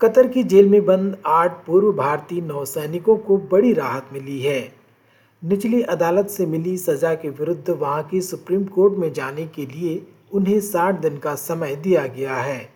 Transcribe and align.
Qatar 0.00 0.26
की 0.26 0.42
jail 0.50 0.68
में 0.68 0.84
बंद 0.84 1.16
आठ 1.26 1.56
पूर्व 1.64 1.92
भारतीय 1.92 2.40
नौसैनिकों 2.40 3.16
को 3.16 3.36
बड़ी 3.50 3.72
राहत 3.72 4.08
मिली 4.12 4.40
है 4.40 4.60
निचली 5.42 5.82
अदालत 5.94 6.28
से 6.30 6.46
मिली 6.46 6.76
सजा 6.78 7.14
के 7.14 7.28
विरुद्ध 7.40 7.70
वहाँ 7.70 8.02
की 8.10 8.20
सुप्रीम 8.20 8.64
कोर्ट 8.76 8.96
में 8.98 9.12
जाने 9.12 9.46
के 9.56 9.66
लिए 9.66 10.00
उन्हें 10.34 10.60
60 10.70 11.00
दिन 11.02 11.18
का 11.18 11.34
समय 11.34 11.76
दिया 11.76 12.06
गया 12.16 12.36
है 12.36 12.68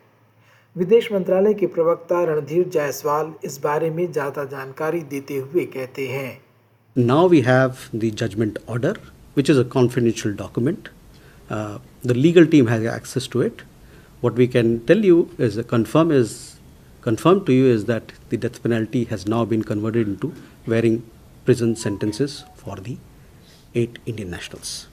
विदेश 0.76 1.10
मंत्रालय 1.12 1.54
के 1.54 1.66
प्रवक्ता 1.66 2.22
रणधीर 2.24 2.68
जायसवाल 2.68 3.32
इस 3.44 3.60
बारे 3.62 3.90
में 3.90 4.06
ज़्यादा 4.12 4.44
जानकारी 4.52 5.00
देते 5.12 5.36
हुए 5.36 5.64
कहते 5.76 6.08
हैं 6.08 6.32
Now 6.96 7.22
we 7.26 7.40
have 7.42 7.90
the 7.92 8.10
judgment 8.12 8.58
order, 8.66 8.94
which 9.36 9.48
is 9.48 9.58
a 9.58 9.64
confidential 9.76 10.34
document. 10.34 10.90
Uh, 11.50 11.78
the 12.02 12.14
legal 12.14 12.46
team 12.46 12.66
has 12.66 12.84
access 12.86 13.26
to 13.28 13.40
it. 13.42 13.62
What 14.22 14.34
we 14.34 14.46
can 14.48 14.80
tell 14.86 15.04
you 15.04 15.30
is 15.38 15.58
confirm 15.66 16.12
confirmed 17.04 17.44
to 17.46 17.52
you 17.52 17.66
is 17.76 17.84
that 17.84 18.12
the 18.30 18.38
death 18.44 18.62
penalty 18.62 19.04
has 19.12 19.26
now 19.26 19.44
been 19.44 19.62
converted 19.70 20.08
into 20.08 20.32
varying 20.66 20.98
prison 21.44 21.76
sentences 21.76 22.44
for 22.56 22.76
the 22.76 22.96
eight 23.74 23.98
Indian 24.06 24.30
nationals. 24.30 24.88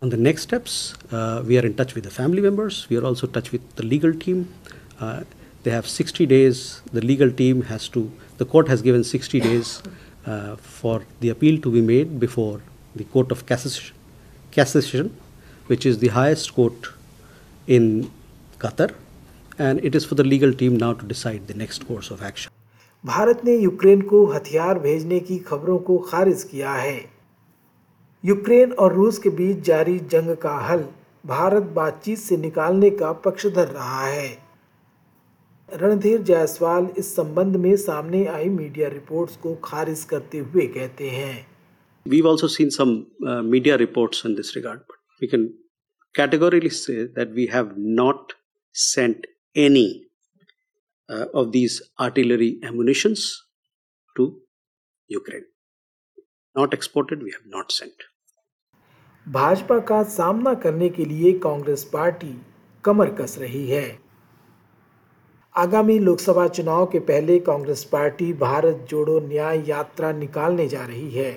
On 0.00 0.10
the 0.10 0.16
next 0.16 0.42
steps, 0.42 0.94
uh, 1.10 1.42
we 1.44 1.58
are 1.58 1.66
in 1.66 1.74
touch 1.74 1.96
with 1.96 2.04
the 2.04 2.10
family 2.10 2.40
members. 2.40 2.88
We 2.88 2.96
are 2.98 3.04
also 3.04 3.26
in 3.26 3.32
touch 3.32 3.50
with 3.50 3.64
the 3.74 3.82
legal 3.82 4.14
team. 4.14 4.54
Uh, 5.00 5.24
they 5.64 5.72
have 5.72 5.88
60 5.88 6.26
days. 6.26 6.80
The 6.92 7.00
legal 7.00 7.32
team 7.32 7.62
has 7.62 7.88
to. 7.88 8.10
The 8.36 8.44
court 8.44 8.68
has 8.68 8.80
given 8.80 9.02
60 9.02 9.40
days 9.40 9.82
uh, 10.26 10.54
for 10.56 11.02
the 11.18 11.30
appeal 11.30 11.60
to 11.62 11.72
be 11.72 11.80
made 11.80 12.20
before 12.20 12.60
the 12.94 13.04
court 13.04 13.32
of 13.32 13.44
cassation, 13.46 13.90
cassation, 14.52 15.10
which 15.66 15.84
is 15.84 15.98
the 15.98 16.08
highest 16.08 16.54
court 16.54 16.90
in 17.66 18.10
Qatar, 18.60 18.94
and 19.60 19.84
it 19.84 19.96
is 19.96 20.06
for 20.06 20.18
the 20.18 20.26
legal 20.26 20.52
team 20.54 20.72
now 20.76 20.92
to 20.92 21.06
decide 21.06 21.46
the 21.46 21.56
next 21.56 21.84
course 21.84 22.12
of 22.12 22.24
action 22.24 22.50
Bharat 23.04 23.44
ने 23.44 23.56
Ukraine 23.56 24.00
को 24.00 24.24
हथियार 24.26 24.78
भेजने 24.78 25.20
की 25.20 25.38
खबरों 25.38 25.78
को 25.78 25.98
खारिज 25.98 26.42
किया 26.42 26.72
है। 26.72 27.00
यूक्रेन 28.24 28.72
और 28.72 28.94
रूस 28.94 29.18
के 29.18 29.30
बीच 29.30 29.60
जारी 29.64 29.98
जंग 30.12 30.36
का 30.36 30.56
हल 30.60 30.84
भारत 31.26 31.62
बातचीत 31.74 32.18
से 32.18 32.36
निकालने 32.36 32.90
का 32.90 33.12
पक्षधर 33.24 33.68
रहा 33.68 34.06
है। 34.06 34.36
रणधीर 35.68 36.22
जायसवाल 36.22 36.88
इस 36.98 37.14
संबंध 37.16 37.56
में 37.56 37.74
सामने 37.76 38.24
आई 38.26 38.48
मीडिया 38.48 38.88
रिपोर्ट्स 38.88 39.36
को 39.36 39.54
खारिज 39.64 40.04
करते 40.04 40.38
हुए 40.38 40.66
कहते 40.66 41.08
हैं। 41.10 41.46
We 42.06 42.20
also 42.20 42.48
seen 42.48 42.68
some 42.70 42.96
media 43.50 43.76
reports 43.76 44.22
in 44.26 44.34
this 44.34 44.56
regard 44.56 44.80
we 45.22 45.26
can 45.26 45.46
categorically 46.14 46.60
that 46.60 47.74
not 47.78 48.32
sent 48.74 49.26
any 49.58 50.06
uh, 51.08 51.26
of 51.34 51.52
these 51.52 51.80
artillery 51.98 52.50
ammunitions 52.62 53.42
to 54.16 54.40
Ukraine. 55.10 55.46
Not 56.56 56.72
exported, 56.72 57.22
we 57.22 57.32
have 57.32 57.48
not 57.48 57.72
sent. 57.72 58.08
Bhajpa 59.26 59.78
का 59.88 60.02
सामना 60.10 60.52
करने 60.60 60.88
के 60.88 61.04
लिए 61.04 61.32
कांग्रेस 61.40 61.82
पार्टी 61.92 62.34
कमर 62.84 63.10
कस 63.14 63.36
रही 63.38 63.66
है 63.68 63.86
आगामी 65.54 65.98
लोकसभा 65.98 66.46
चुनाव 66.48 66.84
के 66.92 66.98
पहले 67.10 67.38
कांग्रेस 67.48 67.82
पार्टी 67.92 68.32
भारत 68.42 68.86
जोड़ो 68.90 69.18
न्याय 69.20 69.62
यात्रा 69.68 70.12
निकालने 70.12 70.68
जा 70.68 70.84
रही 70.84 71.10
है 71.10 71.32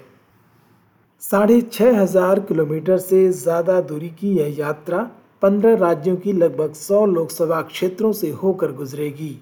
साढ़े 1.21 1.59
छः 1.61 1.99
हज़ार 1.99 2.39
किलोमीटर 2.49 2.97
से 2.99 3.27
ज़्यादा 3.41 3.79
दूरी 3.89 4.09
की 4.19 4.33
यह 4.37 4.55
यात्रा 4.59 5.09
पंद्रह 5.41 5.75
राज्यों 5.75 6.15
की 6.15 6.33
लगभग 6.33 6.73
सौ 6.73 7.05
लोकसभा 7.05 7.61
क्षेत्रों 7.61 8.11
से 8.13 8.29
होकर 8.31 8.71
गुजरेगी। 8.71 9.37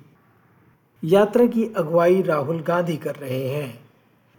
यात्रा 1.04 1.46
की 1.46 1.64
अगुवाई 1.78 2.22
राहुल 2.22 2.60
गांधी 2.62 2.98
कर 2.98 3.16
रहे 3.16 3.48
हैं। 3.48 3.70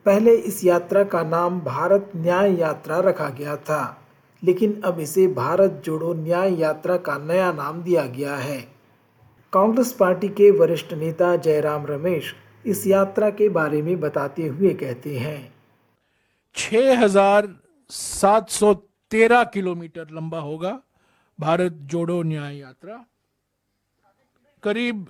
पहले 0.06 0.34
इस 0.34 0.64
यात्रा 0.64 1.02
का 1.04 1.22
नाम 1.22 1.60
भारत 1.60 2.12
न्याय 2.16 2.54
यात्रा 2.60 2.98
रखा 3.00 3.28
गया 3.28 3.56
था, 3.56 3.96
लेकिन 4.42 4.80
अब 4.84 5.00
इसे 5.00 5.26
भारत 5.26 5.82
जोड़ो 5.84 6.12
न्याय 6.14 6.54
यात्रा 6.60 6.96
का 6.96 7.18
नया 7.18 7.52
नाम 7.52 7.82
दिया 7.82 8.04
गया 8.08 8.36
है। 8.36 8.60
कांग्रेस 9.52 9.92
पार्टी 9.92 10.28
के 10.28 10.50
वरिष्ठ 10.50 10.92
नेता 10.94 11.36
जयराम 11.36 11.86
रमेश 11.86 12.34
इस 12.66 12.86
यात्रा 12.86 13.30
के 13.30 13.48
बारे 13.48 13.82
में 13.82 14.00
बताते 14.00 14.46
हुए 14.46 14.70
कहते 14.74 15.16
हैं। 15.18 15.52
6713 17.90 19.44
किलोमीटर 19.44 20.06
लंबा 20.12 20.38
होगा। 20.38 20.78
भारत 21.40 21.72
जोड़ो 21.72 22.22
न्याय 22.22 22.58
यात्रा। 22.58 23.04
करीब 24.62 25.06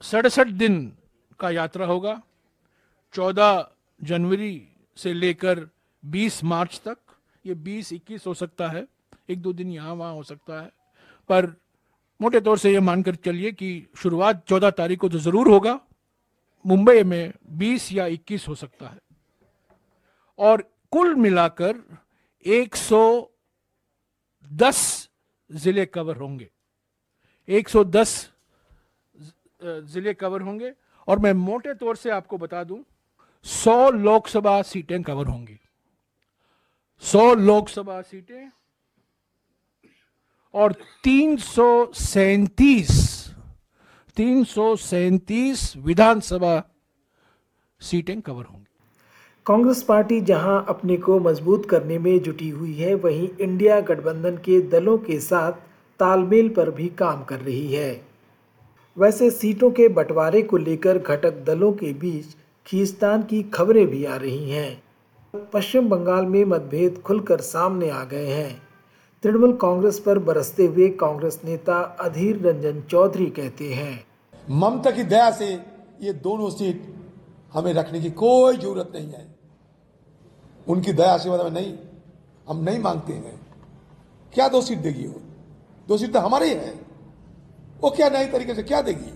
सड़सठ 0.00 0.46
दिन 0.46 0.96
का 1.40 1.50
यात्रा 1.50 1.86
होगा। 1.86 2.22
14 3.12 3.70
जनवरी 4.02 4.68
से 4.96 5.12
लेकर 5.12 5.70
20 6.04 6.44
मार्च 6.44 6.80
तक। 6.84 6.98
ये 7.46 7.54
20 7.54 7.92
21 7.92 8.26
हो 8.26 8.34
सकता 8.34 8.68
है। 8.68 8.86
एक 9.30 9.42
दो 9.42 9.52
दिन 9.52 9.70
यहाँ 9.70 9.94
वहाँ 9.94 10.14
हो 10.14 10.22
सकता 10.22 10.62
है। 10.62 10.72
पर 11.28 11.46
मोटे 12.20 12.40
तौर 12.40 12.58
से 12.58 12.72
ये 12.72 12.80
मानकर 12.80 13.14
चलिए 13.14 13.52
कि 13.52 13.86
शुरुआत 13.96 14.44
14 14.48 14.70
तारीख 14.70 14.98
को 14.98 15.08
तो 15.08 15.18
ज़रूर 15.18 15.48
होगा। 15.48 15.80
मुंबई 16.66 17.02
में 17.02 17.32
20 17.50 17.92
या 17.92 18.06
21 18.06 18.48
हो 18.48 18.54
सकता 18.54 18.88
है। 18.88 18.98
और 20.38 20.62
कुल 20.90 21.14
मिलाकर 21.14 21.98
110 24.52 25.08
ज़िले 25.50 25.84
कवर 25.86 26.16
होंगे। 26.16 26.48
110 27.48 28.10
ज़िले 29.62 30.14
कवर 30.14 30.42
होंगे। 30.42 30.72
और 31.08 31.18
मैं 31.18 31.32
मोटे 31.34 31.74
तौर 31.74 31.96
से 31.96 32.10
आपको 32.10 32.38
बता 32.38 32.62
दूँ 32.64 32.84
100 33.44 33.90
लोकसभा 33.92 34.60
सीटें 34.62 35.02
कवर 35.02 35.26
होंगी। 35.26 35.58
100 37.02 37.34
लोकसभा 37.36 38.00
सीटें 38.02 38.50
और 40.54 40.72
तीन 41.04 41.36
सौ 41.38 41.92
तीन 44.16 44.44
सौ 44.44 44.74
सैंतीस 44.76 45.76
विधानसभा 45.78 46.62
सीटें 47.80 48.20
कवर 48.20 48.44
होंगी। 48.44 48.71
कांग्रेस 49.46 49.82
पार्टी 49.82 50.20
जहाँ 50.20 50.64
अपने 50.68 50.96
को 50.96 51.18
मज़बूत 51.20 51.64
करने 51.66 51.98
में 51.98 52.18
जुटी 52.22 52.48
हुई 52.48 52.74
है, 52.74 52.94
वहीं 52.94 53.28
इंडिया 53.40 53.80
गठबंधन 53.80 54.36
के 54.36 54.60
दलों 54.70 54.96
के 54.98 55.18
साथ 55.20 55.52
तालमेल 56.00 56.48
पर 56.48 56.70
भी 56.70 56.86
काम 56.98 57.24
कर 57.24 57.40
रही 57.40 57.72
है। 57.72 58.00
वैसे 58.96 59.30
सीटों 59.30 59.70
के 59.70 59.88
बंटवारे 59.88 60.42
को 60.42 60.56
लेकर 60.56 60.98
घटक 60.98 61.42
दलों 61.46 61.72
के 61.72 61.92
बीच 61.94 62.36
खींचतान 62.66 63.22
की 63.22 63.42
खबरें 63.54 63.86
भी 63.86 64.04
आ 64.04 64.16
रही 64.16 64.50
हैं। 64.50 64.82
पश्चिम 65.52 65.88
बंगाल 65.88 66.26
में 66.26 66.44
मतभेद 66.44 67.02
खुलकर 67.04 67.40
सामने 67.40 67.90
आ 67.90 68.04
गए 68.04 68.26
हैं। 68.26 68.62
तृणमूल 69.22 69.52
कांग्रेस 69.58 69.98
पर 69.98 70.18
बरसते 70.20 70.66
हुए 70.66 70.88
कांग्रेस 71.00 71.40
नेता 71.44 71.80
अधीर 72.00 72.40
रंजन 72.46 72.82
चौधरी 72.90 73.26
कहते 73.32 73.72
हैं, 73.72 74.04
ममता 74.50 74.90
की 74.90 75.02
दया 75.04 75.30
से 75.32 75.52
ये 76.00 76.12
दोनों 76.14 76.50
सीट 76.50 76.82
हमें 77.52 77.72
रखने 77.74 78.00
की 78.00 78.10
कोई 78.12 78.56
ज़रूरत 78.56 78.92
नहीं 78.94 79.08
है। 79.08 79.26
उनकी 80.66 80.92
दया 80.92 81.16
से 81.18 81.30
मतलब 81.30 81.54
नहीं, 81.54 81.74
हम 82.46 82.60
नहीं 82.60 82.78
मांगते 82.80 83.12
हैं। 83.12 83.40
क्या 84.32 84.48
दो 84.48 84.60
सीट 84.62 84.78
देगी 84.80 85.06
वो? 85.06 85.20
दो 85.88 85.96
सीट 85.98 86.12
तो 86.12 86.18
हमारे 86.20 86.48
ही 86.48 86.54
वो 87.82 87.90
क्या 87.90 88.08
नए 88.08 88.26
तरीके 88.28 88.54
से 88.54 88.62
क्या 88.62 88.80
देगी? 88.82 89.12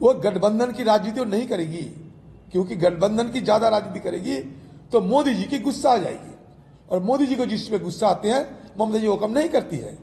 वो 0.00 0.12
गठबंधन 0.16 0.72
की 0.72 0.82
राजनीति 0.84 1.24
नहीं 1.26 1.46
करेगी, 1.48 1.82
क्योंकि 2.52 2.76
गठबंधन 2.76 3.28
की 3.28 3.40
ज़्यादा 3.40 3.68
राजनीति 3.68 4.00
करेगी 4.00 4.36
तो 4.92 5.00
मोदी 5.02 5.34
जी 5.34 5.44
की 5.44 5.58
गुस्सा 5.58 5.90
आ 5.90 5.96
जाएगी। 5.98 6.34
और 6.90 7.02
मोदी 7.02 7.26
जी 7.26 7.34
को 7.34 7.46
जिस 7.46 7.68
पे 7.68 7.78
गुस्सा 7.78 8.08
आते 8.08 8.30
हैं, 8.30 8.46
ममता 8.80 8.98
जी 8.98 9.06
वो 9.06 9.16
कम 9.16 9.30
नहीं 9.30 9.48
करती 9.48 9.76
है। 9.76 9.98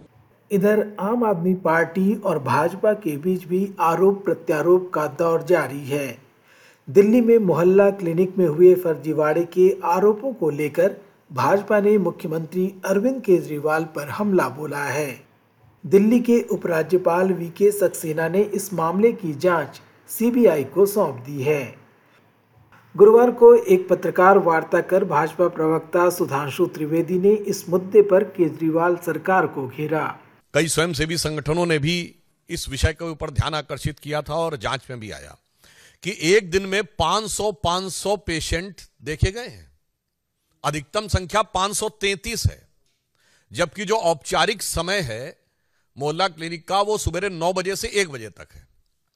इधर 0.52 0.86
आम 1.00 1.24
आदमी 1.24 1.54
पार्टी 1.64 2.14
और 2.16 2.40
भाजपा 2.44 2.94
के 2.96 3.16
बीच 3.18 3.46
भी 3.46 3.68
आरोप 3.82 4.24
प्रत्यारोप 4.26 4.92
का 4.94 5.08
दौर 5.20 5.44
जारी 5.44 5.84
है। 5.86 6.08
दिल्ली 6.90 7.22
में 7.22 7.38
मोहल्ला 7.38 7.90
क्लिनिक 7.92 8.38
में 8.38 8.48
हुए 8.48 8.76
फर्जीवाड़े 8.76 9.44
के 9.44 9.78
आरोपों 9.84 10.34
को 10.34 10.50
लेकर 10.50 10.96
भाजपा 11.34 11.80
ने 11.80 11.98
मुख्यमंत्री 11.98 12.74
अरविंद 12.86 13.22
केजरीवाल 13.22 13.84
पर 13.84 14.10
हमला 14.10 14.50
बोला 14.50 14.84
है। 14.84 15.20
दिल्ली 15.86 16.20
के 16.20 16.42
उपराज्यपाल 16.42 17.34
वी 17.34 17.50
के 17.50 17.72
सक्सेना 17.72 18.28
ने 18.28 18.42
इस 18.42 18.74
मामले 18.74 19.12
की 19.12 19.34
जाँच 19.34 19.82
सीबीआई 20.10 20.64
को 20.64 20.86
सौंप 20.86 21.16
दी 21.16 21.42
है। 21.42 21.76
गुरुवार 22.96 23.32
को 23.32 23.54
एक 23.56 23.88
पत्रकार 23.90 24.38
वार्ता 24.38 24.82
कर 24.82 25.06
भाजपा 25.06 25.48
प्रवक्ता 25.48 26.10
सुधांशु 26.10 26.66
त्रिवेदी 26.66 27.20
ने 27.20 27.34
इस 27.34 27.70
मुद्दे 27.70 28.02
पर 28.02 28.24
केजरीवाल 28.24 28.96
सरकार 28.96 29.48
को 29.48 29.68
घेरा। 29.68 30.06
कई 30.54 30.68
स्वयंसेवी 30.68 31.18
संगठनों 31.18 31.66
ने 31.66 31.80
भी 31.80 32.16
इस 32.50 32.70
विषय 32.70 32.94
के 32.94 33.10
ऊपर 33.12 33.30
ध्यान 33.30 33.54
आकर्षित 33.54 34.00
किया 34.00 34.22
था 34.22 34.34
और 34.34 34.58
जाँच 34.58 34.88
में 34.90 35.00
भी 35.00 35.12
आया। 35.12 35.38
कि 36.04 36.18
एक 36.22 36.52
दिन 36.52 36.66
में 36.66 36.84
500 36.84 37.52
500 37.52 38.18
पेशेंट 38.18 38.82
देखे 39.02 39.32
गए 39.32 39.48
हैं। 39.48 39.80
अधिकतम 40.64 41.08
संख्या 41.08 41.42
533 41.42 42.46
है। 42.46 42.68
जबकि 43.52 43.86
जो 43.86 43.98
औपचारिक 43.98 44.64
समय 44.64 45.00
है, 45.00 45.40
मोहल्ला 45.98 46.28
क्लिनिक 46.28 46.68
का, 46.68 46.82
वो 46.82 46.98
सुबह 46.98 47.30
नौ 47.30 47.54
बजे 47.54 47.76
से 47.76 47.88
एक 47.88 48.10
बजे 48.10 48.30
तक 48.30 48.48
है। 48.54 48.68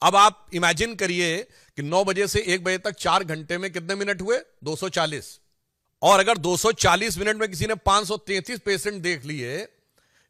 अब 0.01 0.15
आप 0.15 0.47
इमेजिन 0.53 0.95
करिए 0.95 1.37
कि 1.75 1.81
9 1.81 2.03
बजे 2.03 2.27
से 2.27 2.39
1 2.39 2.63
बजे 2.63 2.77
तक 2.77 2.91
चार 2.91 3.23
घंटे 3.23 3.57
में 3.57 3.73
कितने 3.73 3.95
मिनट 3.95 4.21
हुए? 4.21 4.39
240 4.63 5.39
और 6.01 6.19
अगर 6.19 6.37
240 6.37 7.17
मिनट 7.17 7.35
में 7.35 7.49
किसी 7.49 7.65
ने 7.65 7.75
533 7.75 8.59
पेशेंट 8.59 9.01
देख 9.01 9.25
लिए, 9.25 9.67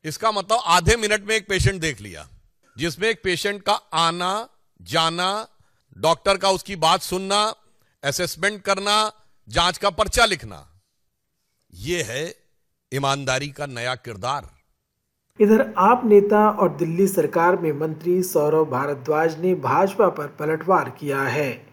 इसका 0.06 0.32
मतलब 0.32 0.62
आधे 0.64 0.96
मिनट 0.96 1.24
में 1.24 1.36
एक 1.36 1.48
पेशेंट 1.48 1.82
देख 1.82 2.02
लिया, 2.02 2.30
जिसमें 2.78 3.10
एक 3.10 3.22
पेशेंट 3.24 3.64
का 3.64 3.74
आना, 3.74 4.50
जाना 4.82 5.48
डॉक्टर 5.98 6.38
का 6.38 6.50
उसकी 6.50 6.76
बात 6.76 7.02
सुनना 7.02 7.56
असेसमेंट 8.04 8.62
करना 8.62 9.12
जाँच 9.50 9.78
का 9.78 9.90
पर्चा 9.90 10.26
लिखना। 10.26 10.68
यह 11.74 12.06
है 12.06 12.36
ईमानदारी 12.94 13.50
का 13.50 13.66
नया 13.66 13.96
किरदार। 13.96 14.50
इधर 15.40 15.74
आप 15.78 16.02
नेता 16.06 16.50
और 16.50 16.76
दिल्ली 16.76 17.08
सरकार 17.08 17.56
में 17.56 17.72
मंत्री 17.74 18.24
सौरभ 18.24 18.70
भारद्वाज 18.70 19.40
ने 19.40 19.56
भाजपा 19.56 20.10
पर 20.10 20.28
पलटवार 20.28 20.90
किया 20.90 21.22
है। 21.22 21.68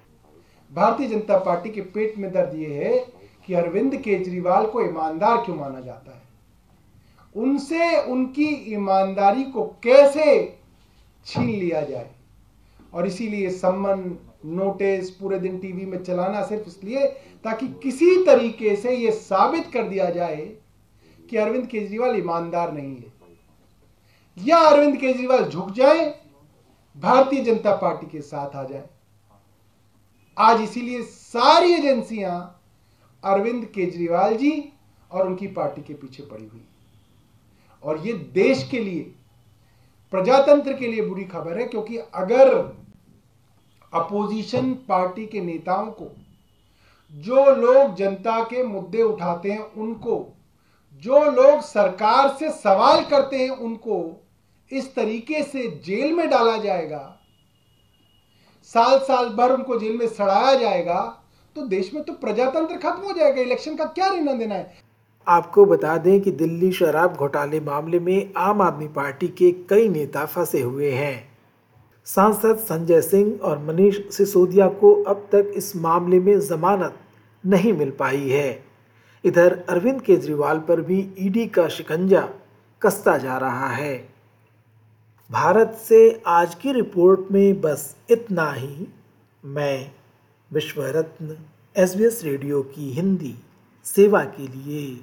भारतीय 0.72 1.08
जनता 1.08 1.38
पार्टी 1.38 1.70
के 1.70 1.80
पेट 1.80 2.18
में 2.18 2.32
दर्द 2.32 2.54
ये 2.54 2.84
है 2.84 2.98
कि 3.46 3.54
अरविंद 3.54 3.96
केजरीवाल 3.96 4.66
को 4.66 4.82
ईमानदार 4.82 5.36
क्यों 5.36 5.56
माना 5.56 5.80
जाता 5.80 6.10
है? 6.10 6.22
उनसे 7.36 8.02
उनकी 8.02 8.48
ईमानदारी 8.74 9.44
को 9.44 9.64
कैसे 9.64 10.58
छीन 11.26 11.50
लिया 11.50 11.80
जाए? 11.80 12.17
और 12.92 13.06
इसीलिए 13.06 13.50
सम्मन 13.50 14.16
नोटिस 14.46 15.10
पूरे 15.10 15.38
दिन 15.38 15.58
टीवी 15.58 15.86
में 15.86 16.02
चलाना 16.04 16.42
सिर्फ़ 16.46 16.68
इसलिए 16.68 17.06
ताकि 17.44 17.68
किसी 17.82 18.24
तरीके 18.24 18.74
से 18.76 18.96
यह 18.96 19.10
साबित 19.12 19.70
कर 19.72 19.88
दिया 19.88 20.10
जाए 20.10 20.44
कि 21.30 21.36
अरविंद 21.36 21.66
केजरीवाल 21.66 22.16
ईमानदार 22.16 22.72
नहीं 22.72 22.94
है। 22.96 23.12
या 24.36 24.58
अरविंद 24.58 24.96
केजरीवाल 24.96 25.44
झुक 25.44 25.70
जाए, 25.70 26.06
भारतीय 26.96 27.42
जनता 27.44 27.74
पार्टी 27.76 28.06
के 28.06 28.20
साथ 28.20 28.56
आ 28.56 28.62
जाए। 28.64 28.88
आज 30.36 30.60
इसीलिए 30.60 31.02
सारी 31.02 31.72
एजेंसियाँ 31.74 32.38
अरविंद 33.22 33.64
केजरीवाल 33.64 34.36
जी 34.36 34.52
और 35.10 35.26
उनकी 35.26 35.46
पार्टी 35.48 35.82
के 35.82 35.94
पीछे 35.94 36.22
पड़ी 36.22 36.46
हुई 36.46 36.64
और 37.82 38.06
ये 38.06 38.12
देश 38.34 38.68
के 38.70 38.78
लिए 38.78 39.12
प्रजातंत्र 40.12 40.72
के 40.72 40.86
लिए 40.86 41.02
बुरी 41.02 41.24
खबर 41.24 41.58
है, 41.58 41.64
क्योंकि 41.64 41.96
अगर 41.96 42.54
अपोजिशन 43.92 44.72
पार्टी 44.88 45.26
के 45.26 45.40
नेताओं 45.40 45.90
को, 45.92 46.10
जो 47.14 47.44
लोग 47.54 47.94
जनता 47.94 48.40
के 48.44 48.62
मुद्दे 48.62 49.02
उठाते 49.02 49.50
हैं, 49.50 49.72
उनको, 49.74 50.16
जो 51.02 51.24
लोग 51.32 51.60
सरकार 51.60 52.28
से 52.38 52.50
सवाल 52.52 53.04
करते 53.04 53.38
हैं, 53.38 53.50
उनको 53.50 54.00
इस 54.70 54.94
तरीके 54.94 55.42
से 55.42 55.68
जेल 55.84 56.12
में 56.12 56.28
डाला 56.30 56.56
जाएगा 56.56 57.14
साल 58.70 58.98
साल 58.98 59.28
भर 59.28 59.52
उनको 59.52 59.78
जेल 59.78 59.96
में 59.96 60.06
सड़ाया 60.08 60.54
जाएगा 60.54 61.00
तो 61.56 61.66
देश 61.66 61.92
में 61.94 62.02
तो 62.04 62.12
प्रजातंत्र 62.14 62.76
खत्म 62.78 63.02
हो 63.02 63.12
जाएगा। 63.12 63.42
इलेक्शन 63.42 63.76
का 63.76 63.84
क्या 63.86 64.08
लेना 64.08 64.32
देना 64.32 64.54
है? 64.54 64.87
आपको 65.28 65.64
बता 65.66 65.96
दें 65.96 66.20
कि 66.20 66.30
दिल्ली 66.30 66.70
शराब 66.72 67.14
घोटाले 67.14 67.60
मामले 67.60 68.00
में 68.00 68.32
आम 68.36 68.62
आदमी 68.62 68.88
पार्टी 68.88 69.28
के 69.28 69.50
कई 69.68 69.88
नेता 69.88 70.24
फंसे 70.26 70.60
हुए 70.60 70.90
हैं। 70.90 71.28
सांसद 72.06 72.56
संजय 72.58 73.00
सिंह 73.00 73.38
और 73.42 73.58
मनीष 73.58 73.98
सिसोदिया 74.10 74.68
को 74.68 74.92
अब 75.02 75.28
तक 75.32 75.52
इस 75.54 75.76
मामले 75.76 76.20
में 76.20 76.38
जमानत 76.40 76.98
नहीं 77.44 77.72
मिल 77.72 77.90
पाई 77.90 78.28
है। 78.28 78.64
इधर 79.24 79.64
अरविंद 79.68 80.00
केजरीवाल 80.00 80.58
पर 80.58 80.80
भी 80.80 80.98
ईडी 81.18 81.46
का 81.46 81.68
शिकंजा 81.68 82.28
कसता 82.82 83.16
जा 83.18 83.36
रहा 83.38 83.68
है। 83.68 83.96
भारत 85.30 85.76
से 85.82 86.22
आज 86.26 86.54
की 86.54 86.72
रिपोर्ट 86.72 87.32
में 87.32 87.60
बस 87.60 87.96
इतना 88.10 88.50
ही। 88.52 88.86
मैं 89.44 89.90
विश्व 90.50 90.82
रत्न 90.86 91.36
एस 91.76 92.20
रेडियो 92.24 92.62
की 92.62 92.90
हिंदी, 92.92 93.34
सेवा 93.84 94.24
के 94.24 94.46
लिए। 94.48 95.00